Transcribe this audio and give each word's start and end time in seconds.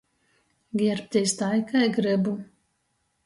Gierbtīs 0.81 1.35
tai, 1.41 1.59
kai 1.73 1.83
grybu. 1.99 2.33